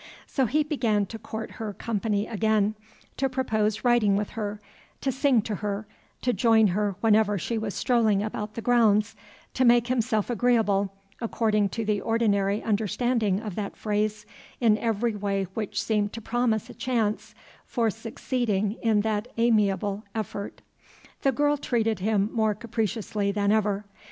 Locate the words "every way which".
14.79-15.79